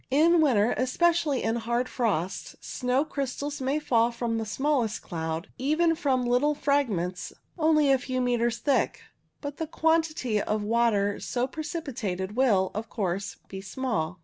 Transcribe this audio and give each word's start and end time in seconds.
In 0.09 0.41
winter, 0.41 0.71
especially 0.77 1.43
in 1.43 1.57
hard 1.57 1.87
frost, 1.87 2.55
snow 2.59 3.05
crystals 3.05 3.61
may 3.61 3.77
fall 3.77 4.09
from 4.09 4.39
the 4.39 4.47
smallest 4.47 5.03
cloud, 5.03 5.49
even 5.59 5.93
from 5.93 6.25
little 6.25 6.55
fragments 6.55 7.31
only 7.59 7.91
a 7.91 7.99
few 7.99 8.19
metres 8.19 8.57
thick, 8.57 9.01
but 9.41 9.57
the 9.57 9.67
quantity 9.67 10.41
of 10.41 10.63
water 10.63 11.19
so 11.19 11.45
precipitated 11.45 12.35
will, 12.35 12.71
of 12.73 12.89
course, 12.89 13.37
be 13.47 13.61
small. 13.61 14.19